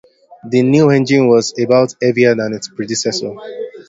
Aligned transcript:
The 0.43 0.63
new 0.63 0.89
engine 0.89 1.27
was 1.27 1.53
about 1.59 1.93
heavier 2.01 2.33
than 2.33 2.53
its 2.53 2.67
predecessor. 2.69 3.35